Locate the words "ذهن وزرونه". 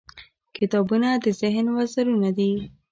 1.41-2.29